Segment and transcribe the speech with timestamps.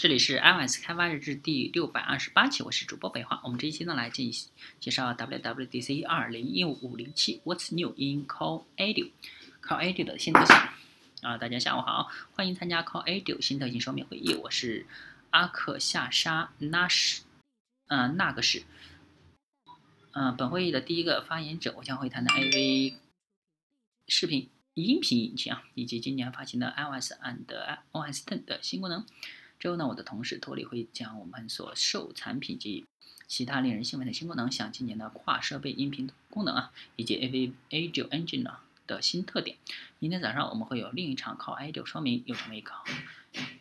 [0.00, 3.38] 这里是 iOS 开发日志第六百二十八期，我是主播北华。
[3.44, 10.56] 我们这一期呢来进行介绍 WWDC 二零一五零七 What's New in Core Audio，Core Audio 的新特性
[11.20, 11.36] 啊！
[11.36, 14.32] 大家下午好，欢迎参加 Core Audio 新特性说明会议。
[14.36, 14.86] 我是
[15.28, 17.20] 阿克夏沙纳什，
[17.88, 18.62] 嗯，那个是，
[20.12, 22.94] 嗯，本会议的第一个发言者，我将会谈谈 AV
[24.08, 27.44] 视频音频引擎啊，以及今年发行的 iOS and
[27.92, 29.04] OS X 的新功能。
[29.60, 32.86] 之后呢，我的同事托里会将我们所售产品及
[33.28, 38.42] 其他令人兴奋的新功能，像今年的跨设备音频功能啊，以及 AV Audio Engine
[38.86, 39.58] 的新特点。
[39.98, 42.82] 明天早上我们会有另一场靠 Audio 说明，又称为靠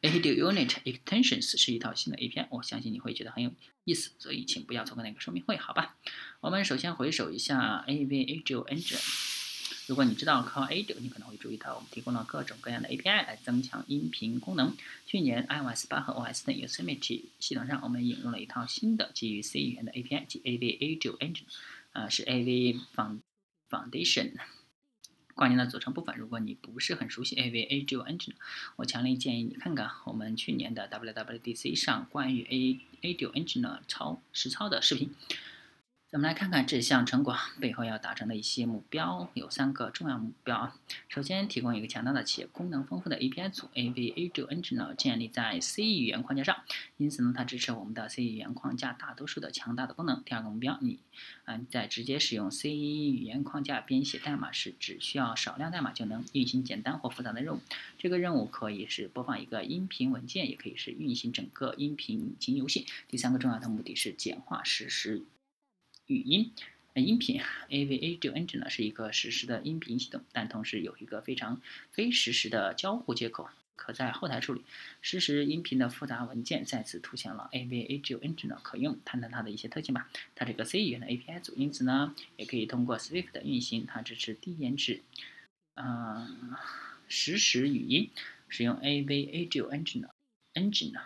[0.00, 3.52] Audio Unit Extensions，是一套新的 API，我相信你会觉得很有
[3.84, 5.96] 意思，所以请不要错过那个说明会，好吧？
[6.40, 9.29] 我们首先回首一下 AV Audio Engine。
[9.90, 14.76] 如果你知道 Core Audio，你可能会注意到我们提供了各种各样的 API 来增强音频功能。
[15.04, 21.42] 去年 iOS 八和 OS 的 Yosemite 系统上，我们引入了一套新的基于 C 语言的 API，即 AV Audio Engine，
[21.92, 22.80] 呃，是 AV
[23.68, 24.34] Foundation
[25.34, 26.16] 关键的组成部分。
[26.16, 28.34] 如果你不是很熟悉 AV Audio Engine，
[28.76, 32.78] 我强烈建议你看看我们去年的 WWDC 上关于 A
[33.12, 35.12] Audio Engine 超实操的视频。
[36.10, 40.72] 咱们来看看这项成果背后要达成的一些目标，有三个重要目标。
[41.08, 46.64] 首先，提供一个强大的且功能丰富的 API 组 （AVAJ Engine） 建立在 C 语言框架上，
[46.96, 50.20] 因此呢，它支持我们的 C 语言框架大多数的强大的功能。
[50.24, 50.98] 第二个目标，你
[51.44, 57.60] 嗯，在直接使用 C 语言框架编写代码时，只需要少量代码就能运行简单或复杂的任务。
[57.98, 62.86] 这个任务可以是播放一个音频文件，也可以是运行整个音频引擎游戏。
[63.06, 65.22] 第三个重要的目的是简化实时。
[66.10, 66.50] 语音，
[66.94, 74.62] 音频 A V A d o Engine 呢是一个实时的音频系统，但同时有一个非常非实时的交互接口，可在后台处理
[75.00, 76.64] 实时音频的复杂文件。
[76.64, 78.98] 再次凸显了 AV Audio Engine 的可用。
[79.04, 80.10] 谈谈它的一些特性吧。
[80.34, 83.86] 它是个 C 语言的 API 组，因此呢也可以通过 Swift 运行。
[83.86, 85.02] 它支持低延迟，
[85.76, 86.56] 嗯，
[87.06, 88.10] 实时语音。
[88.48, 90.08] 使用 AV Audio Engine
[90.54, 91.02] Engine 呢？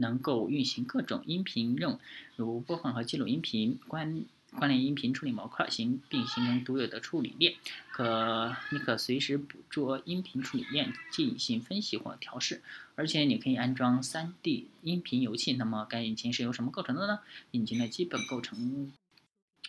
[0.00, 1.98] 能够运行各种音频任务，
[2.36, 7.54] 如播放和记录音频、关关联音频处理模块，形并形成独有的处理链。
[7.92, 12.60] 可你可随时捕捉音频处理链进行分析或调试，
[12.96, 15.52] 而且你可以安装 3D 音频游戏。
[15.52, 17.20] 那么该引擎是由什么构成的呢？
[17.52, 18.92] 引擎的基本构成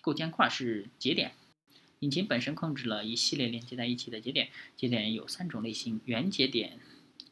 [0.02, 1.34] 构件块是节点。
[2.00, 4.50] 引擎本身控制了一系列连接在一起的节点。
[4.76, 6.80] 节点有三种类型：原节点。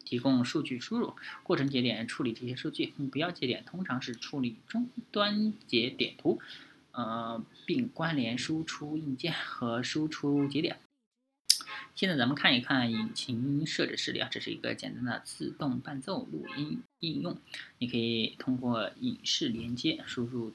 [0.09, 6.41] 提供数据输入，过程节点处理这些数据，目标节点通常是处理终端节点图，
[6.89, 10.79] 呃，并关联输出硬件和输出节点。
[11.93, 17.37] 现在咱们看一看引擎设置实例啊，这是一个简单的自动伴奏录音应用，
[17.77, 20.51] 你可以通过影视连接输入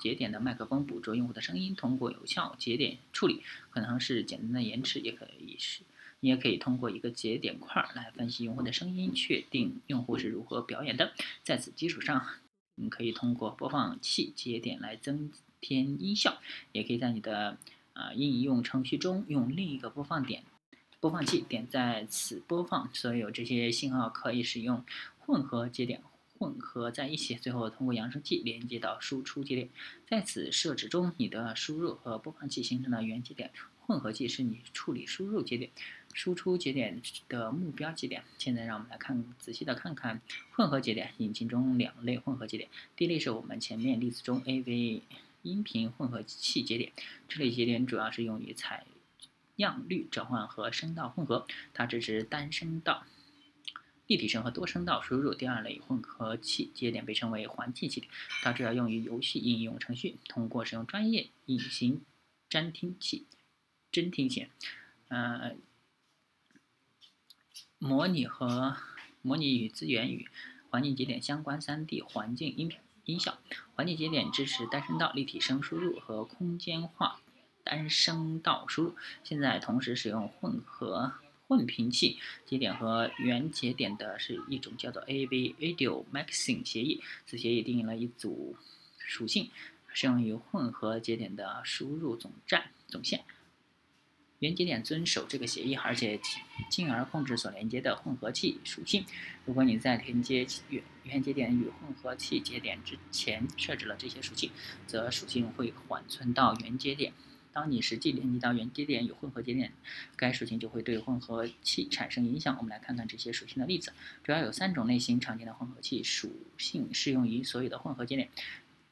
[0.00, 3.40] 节点的麦克风，捕捉用户的声音，通过有效节点处理，
[3.70, 5.84] 可能是简单的延迟，也可以是。
[6.20, 11.12] 你也可以通过一个节点块来分析用户的声音，确定用户是如何表演的。
[11.44, 12.26] 在此基础上，
[12.74, 16.38] 你可以通过播放器节点来增添音效，
[16.72, 17.58] 也可以在你的
[17.92, 20.42] 啊应用程序中用另一个播放点
[21.00, 22.88] 播放器点在此播放。
[22.94, 24.84] 所有这些信号可以使用
[25.18, 26.02] 混合节点
[26.38, 29.68] 混合在一起，最后通过扬声器连接到输出节点。
[30.06, 33.50] 在此设置中，你的输入和播放器形成的原节点
[33.86, 35.70] 混合器是你处理输入节点。
[36.12, 38.24] 输出节点的目标节点。
[38.38, 41.12] 现在让我们来看仔细的看看混合节点。
[41.18, 45.02] 引擎中两类混合节点，第一类是我们前面例子中 AV
[45.42, 46.92] 音频混合器节点，
[47.28, 48.86] 这类节点主要是用于采
[49.56, 53.04] 样率转换和声道混合，它支持单声道、
[54.06, 55.34] 立体声和多声道输入。
[55.34, 58.10] 第二类混合器节点被称为环境节点，
[58.42, 62.00] 它主要用于游戏应用程序，通过使用专业隐形
[62.48, 63.26] 监听器、
[63.96, 64.48] 真听器，
[65.08, 65.56] 呃。
[67.78, 68.76] 模拟和
[69.22, 70.28] 模拟与资源与
[70.68, 72.70] 环境节点相关 3D 环境音
[73.06, 73.38] 音效。
[73.74, 77.22] 环境节点支持单声道立体声输入和空间化
[77.64, 78.96] 单声道输入。
[79.24, 81.14] 现在同时使用混合
[81.48, 87.02] 混频器节点和原节点的是一种叫做 AV Audio Mixing 协议。
[87.24, 88.56] 此协议定义了一组
[88.98, 89.50] 属性，
[89.88, 93.24] 适用于混合节点的输入总站总线。
[94.40, 96.20] 原节点遵守这个协议，而且
[96.68, 99.04] 进而控制所连接的混合器属性。
[99.44, 104.50] 如果你在连接原原节点与混合器节点之前设置了这些属性，
[104.86, 107.12] 则属性会缓存到原节点
[107.52, 109.72] 当你实际连接到原节点与混合节点，
[110.14, 112.54] 该属性就会对混合器产生影响。
[112.58, 118.28] 我们来看看这些属性的例子，主要有三种类型常见的混合器属性适用于所有的混合节点。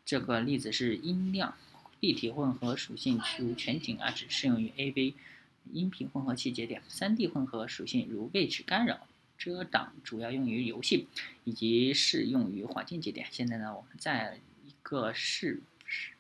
[0.07, 1.55] 这个例子是音量
[2.01, 5.13] 立体混合属性，如全景啊，只适用于 AV
[5.73, 6.83] 音频混合器节点。
[6.89, 9.07] 三 D 混合属性如位置干扰、
[9.39, 11.09] 遮挡，主要用于游戏，
[11.45, 13.27] 以及适用于环境节点。
[13.31, 16.13] 现在呢，我们在一个试试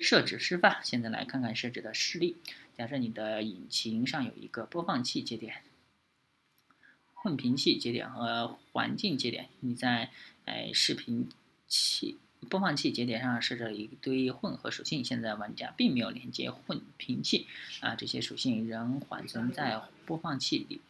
[0.00, 0.80] 设置示范。
[0.82, 2.36] 现在来看看设置的示例。
[2.74, 5.62] 假设你的引擎上有一个播放器节点、
[7.14, 10.10] 混频器节点和环境节点，你在
[10.46, 11.28] 哎视频
[11.68, 12.16] 器。
[12.48, 17.46] 播放器节点上设置了一堆混合属性，现在玩家并没有连接混频器，
[17.80, 20.80] 啊，这些属性仍缓存在播放器里。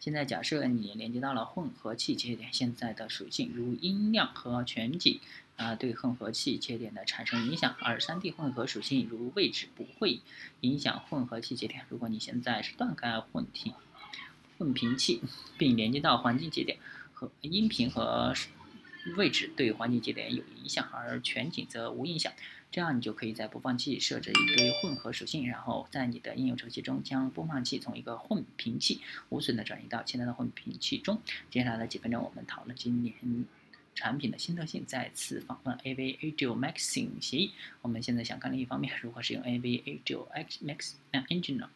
[0.00, 5.20] 现在假设你连接到了混合器节点，现在的属性如音量和全景，
[5.56, 10.20] 啊，对混合器节点的产生影响，而 3D 混合属性如位置不会
[10.62, 11.84] 影响混合器节点。
[11.88, 13.72] 如果你现在是断开混频
[14.58, 15.20] 混频器，
[15.58, 16.78] 并连接到环境节点
[17.12, 18.34] 和音频和。
[19.16, 22.32] 位置对环境节点有影响，而全景则无影响。
[22.70, 31.20] 这样你就可以在播放器设置一堆混合属性，然后在你的应用程序中将播放器从一个混频器无损的转移到其他的混频器中。
[31.50, 33.14] 接下来的几分钟，我们讨论今年
[33.94, 37.52] 产品的新特性，再次访问 AV Audio Maxing 协议。
[37.82, 41.68] 我们现在想看另一方面，如何使用 AV Audio X Max Engine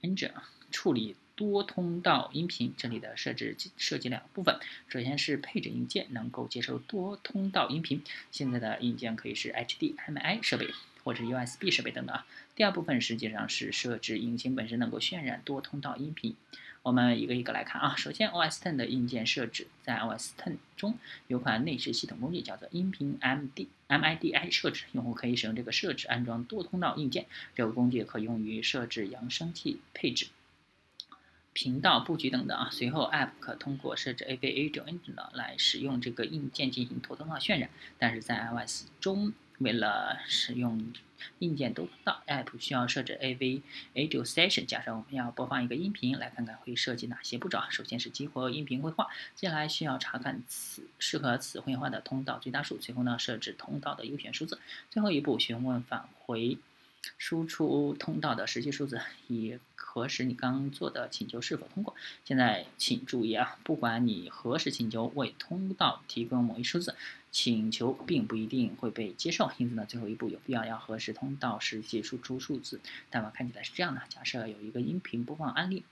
[0.00, 0.32] Engine
[0.72, 1.14] 处理。
[1.36, 4.58] 多通道音频，这里的设置涉及两部分。
[4.88, 8.02] 首先是配置硬件能够接受多通道音频，
[8.32, 10.70] 现在的硬件可以是 HDMI 设备
[11.04, 12.26] 或者 USB 设备等等啊。
[12.56, 16.34] 第二部分实际上是设置引擎本身能够渲染多通道音频。
[16.82, 17.96] 我们一个一个来看啊。
[17.96, 20.96] 首先，OS Ten 的硬件设置，在 OS Ten 中
[21.26, 27.26] 有款内置系统工具叫做音频 MD MIDI 设置，用户可以使用这个设置安装多通道硬件。
[27.56, 30.28] 这个工具可用于设置扬声器配置。
[31.56, 37.70] 频道布局等等啊，随后 App 可通过设置 AV Audio Engine 来使用这个硬件进行多通道渲染。
[37.98, 40.92] 但是在 iOS 中，为了使用
[41.38, 43.62] 硬件多通道，App 需要设置 AV
[43.94, 44.66] Audio Session。
[44.66, 47.68] 假设我们要播放一个音频，来看看会涉及哪些步骤啊？
[47.70, 54.60] 首先是激活音频绘画，接下来需要查看此适合此绘画的通道最大数，随后呢设置通道的优选数字，
[54.90, 56.58] 最后一步询问返回。
[57.18, 61.94] 输出通道的实际数字，以核实你刚做的请求是否通过。
[62.24, 66.94] 现在请注意啊，不管你何时请求为通道提供某一数字，
[67.30, 69.50] 请求并不一定会被接受。
[69.58, 72.80] 因此呢，最后一步有必要要核实通道实际输出数字。
[73.10, 75.84] 代码看起来是这样的：假设有一个音频播放案例，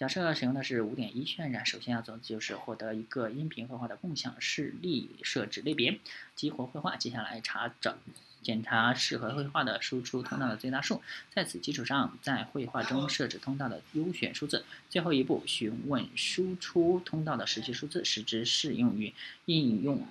[0.00, 6.00] 假设使用的是五点一渲染，首先要做的就是获得一个音频绘画的共享示例，设置类别，
[6.34, 7.98] 激活绘画，接下来查找。
[8.40, 11.02] 检查适合绘画的输出通道的最大数，
[11.34, 14.64] 在此基础上，在绘画中设置通道的优选数字。
[14.88, 19.12] 最后一步，询问输出通道的实际数字，使之适用于
[19.44, 20.06] 应用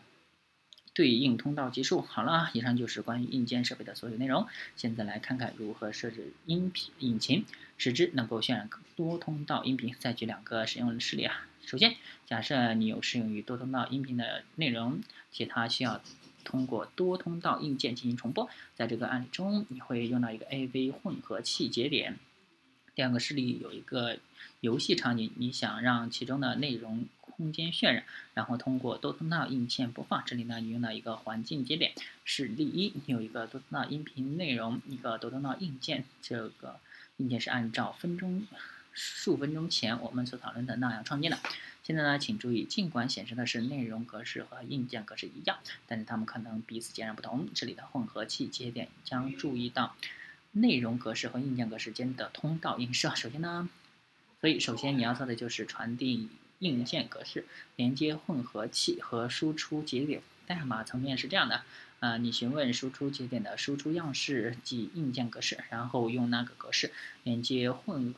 [0.99, 2.01] 对应通道结束。
[2.01, 4.47] 好了，以上就是关于硬件设备的所有内容。
[4.75, 7.45] 现在来看看如何设置音频引擎，
[7.77, 9.95] 使之能够渲染多通道音频。
[9.97, 11.47] 再举两个使用事例啊。
[11.65, 14.99] 首先，假设你有适用于多通道音频的内容，
[15.31, 16.01] 且它需要。
[16.41, 22.17] 通过多通道硬件进行重播，在这个案例中，你会用到一个 AV 混合器节点。
[22.95, 24.17] 第二个示例有一个
[24.61, 27.05] 游戏场景，你想让其中的内容
[27.39, 28.03] 空间渲染，
[28.33, 30.21] 然后通过多通道硬件播放。
[30.25, 31.93] 这里呢，你用到一个环境节点。
[32.25, 36.03] 是例一，你有一个多通道音频内容，一个多通道硬件。
[36.21, 36.81] 这个
[37.15, 38.45] 硬件是按照分钟
[38.93, 41.39] 数分钟前我们所讨论的那样创建的。
[41.81, 47.47] 现在呢，请注意，尽管显示的是内容格式和硬件格式一样，但是它们可能彼此截然不同。
[47.55, 49.95] 这里的混合器节点将注意到
[50.51, 53.15] 内容格式和硬件格式间的通道映射。
[53.15, 53.69] 首先呢，
[54.41, 56.27] 所以首先你要做的就是传递
[56.59, 60.21] 硬件格式，连接混合器和输出节点。
[60.45, 61.63] 代码层面是这样的，
[61.99, 66.91] 呃，你询问输出节点的输出样式及硬件格式，然后用那个格式
[67.23, 68.13] 连接混。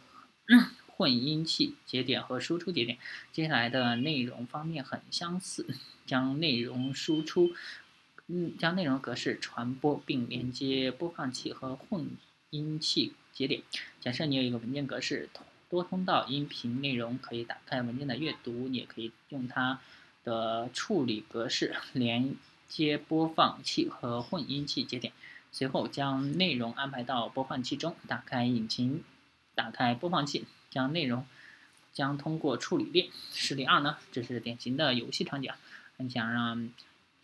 [0.98, 3.00] 混音器节点和输出节点，
[3.32, 5.66] 接下来的内容方面很相似，
[6.06, 7.56] 将内容输出，
[8.28, 12.12] 嗯，将内容格式传播并连接播放器和混
[12.52, 13.64] 音器节点。
[14.00, 15.28] 假设你有一个文件格式，
[15.72, 19.80] 多通道音频内容可以打开文件的阅读，你也可以用它
[20.26, 22.36] 的处理格式连
[22.68, 25.14] 接播放器和混音器节点，
[25.54, 29.02] 随后将内容安排到播放器中，打开引擎，
[29.56, 30.46] 打开播放器。
[30.70, 31.26] 将内容
[31.92, 33.10] 将通过处理链。
[33.34, 35.52] 示例二呢，这是典型的游戏场景，
[35.98, 36.70] 你想让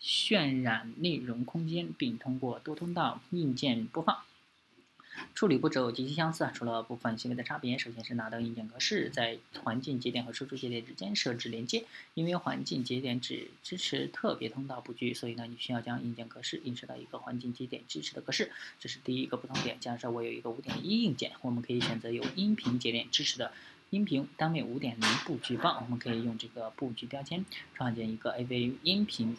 [0.02, 4.18] 渲染内容空间，并通过多通道硬件播放。
[5.34, 7.78] 处理步骤极其相似啊，除了部分细微的差别。
[7.78, 11.84] 首先是拿到硬件格式，在环境节点和输出节点之间设置连接。
[12.14, 18.50] 因为环境节点只支持特别通道布局，所以呢，你需要将硬件格式映射到一个环境节点支持的格式。
[18.80, 19.78] 这是第一个不同点。
[19.80, 23.52] 假设我有一个5.1硬件，我们可以选择有音频节点支持的
[23.90, 25.82] 音频单位5.0布局棒。
[25.82, 27.44] 我们可以用这个布局标签
[27.74, 29.36] 创建一个 AV 音频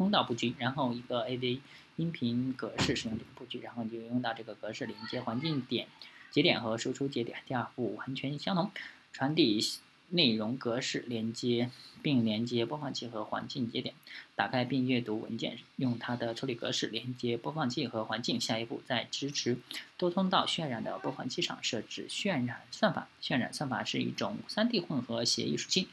[0.00, 1.60] 通道布局，然后一个 AV。
[1.96, 5.86] 音频格式使用这个布局，然后你就用到这个格式连接环境点
[6.30, 7.40] 节点和输出节点。
[7.46, 8.70] 第二步完全相同，
[9.12, 9.60] 传递
[10.08, 11.68] 内容格式连接
[12.00, 13.94] 并连接播放器和环境节点。
[14.34, 18.40] 打开并阅读文件，用它的处理格式连接播放器和环境。
[18.40, 19.58] 下一步在支持
[19.98, 23.08] 多通道渲染的播放器上设置渲染算法。
[23.20, 25.86] 渲染算法是一种 3D 混合协议属性。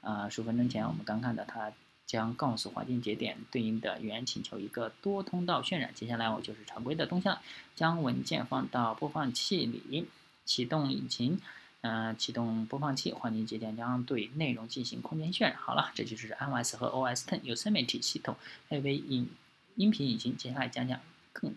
[0.00, 1.70] 啊，十分钟前我们刚看到它。
[2.12, 5.94] 将告诉环境节点对应的源请求一个多通道渲染。
[5.94, 7.38] 接下来我就是常规的动向，
[7.74, 10.06] 将文件放到播放器里，
[10.44, 11.40] 启动引擎，
[11.80, 15.56] 嗯，启动播放器，环境节点将对内容进行空间渲染。
[15.56, 18.36] 好了，这就是 iOS 和 OS Ten Yosemite 系统
[18.68, 19.30] AV 音
[19.76, 20.36] 音频引擎。
[20.36, 21.00] 接下来讲讲
[21.32, 21.54] 更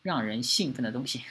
[0.00, 1.24] 让人兴奋的东西。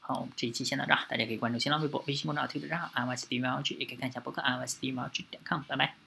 [0.00, 5.62] 好，我们这一期先到这儿，大家可以关注新浪微博、微信公众号“推特账号 iOS 底毛 G”，也可以看一下博客 iOS 底毛 G 点 com。
[5.66, 6.03] 拜拜。